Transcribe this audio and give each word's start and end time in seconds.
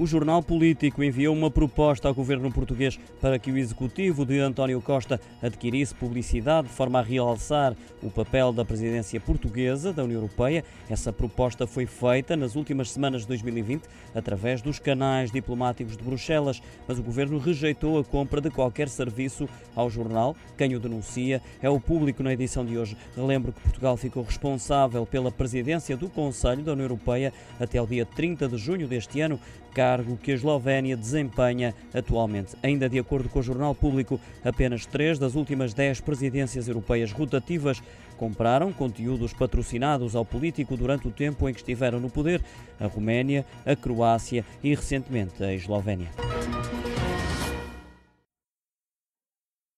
O 0.00 0.06
jornal 0.06 0.40
político 0.40 1.02
enviou 1.02 1.34
uma 1.34 1.50
proposta 1.50 2.06
ao 2.06 2.14
governo 2.14 2.52
português 2.52 2.96
para 3.20 3.36
que 3.36 3.50
o 3.50 3.58
executivo 3.58 4.24
de 4.24 4.38
António 4.38 4.80
Costa 4.80 5.20
adquirisse 5.42 5.92
publicidade 5.92 6.68
de 6.68 6.72
forma 6.72 7.00
a 7.00 7.02
realçar 7.02 7.74
o 8.00 8.08
papel 8.08 8.52
da 8.52 8.64
presidência 8.64 9.18
portuguesa 9.18 9.92
da 9.92 10.04
União 10.04 10.18
Europeia. 10.18 10.64
Essa 10.88 11.12
proposta 11.12 11.66
foi 11.66 11.84
feita 11.84 12.36
nas 12.36 12.54
últimas 12.54 12.92
semanas 12.92 13.22
de 13.22 13.26
2020 13.26 13.82
através 14.14 14.62
dos 14.62 14.78
canais 14.78 15.32
diplomáticos 15.32 15.96
de 15.96 16.04
Bruxelas, 16.04 16.62
mas 16.86 17.00
o 17.00 17.02
governo 17.02 17.36
rejeitou 17.36 17.98
a 17.98 18.04
compra 18.04 18.40
de 18.40 18.50
qualquer 18.50 18.88
serviço 18.88 19.48
ao 19.74 19.90
jornal. 19.90 20.36
Quem 20.56 20.76
o 20.76 20.80
denuncia 20.80 21.42
é 21.60 21.68
o 21.68 21.80
público 21.80 22.22
na 22.22 22.32
edição 22.32 22.64
de 22.64 22.78
hoje. 22.78 22.96
Relembro 23.16 23.52
que 23.52 23.60
Portugal 23.62 23.96
ficou 23.96 24.22
responsável 24.22 25.04
pela 25.04 25.32
presidência 25.32 25.96
do 25.96 26.08
Conselho 26.08 26.62
da 26.62 26.70
União 26.70 26.84
Europeia 26.84 27.32
até 27.58 27.82
o 27.82 27.86
dia 27.86 28.06
30 28.06 28.46
de 28.46 28.58
junho 28.58 28.86
deste 28.86 29.20
ano 29.20 29.40
cargo 29.88 30.18
que 30.18 30.32
a 30.32 30.34
Eslovénia 30.34 30.94
desempenha 30.94 31.74
atualmente. 31.94 32.54
Ainda 32.62 32.90
de 32.90 32.98
acordo 32.98 33.26
com 33.30 33.38
o 33.38 33.42
Jornal 33.42 33.74
Público, 33.74 34.20
apenas 34.44 34.84
três 34.84 35.18
das 35.18 35.34
últimas 35.34 35.72
dez 35.72 35.98
presidências 35.98 36.68
europeias 36.68 37.10
rotativas 37.10 37.82
compraram 38.18 38.70
conteúdos 38.70 39.32
patrocinados 39.32 40.14
ao 40.14 40.26
político 40.26 40.76
durante 40.76 41.08
o 41.08 41.10
tempo 41.10 41.48
em 41.48 41.54
que 41.54 41.60
estiveram 41.60 42.00
no 42.00 42.10
poder: 42.10 42.42
a 42.78 42.86
Roménia, 42.86 43.46
a 43.64 43.74
Croácia 43.74 44.44
e 44.62 44.74
recentemente 44.74 45.42
a 45.42 45.54
Eslovénia. 45.54 46.10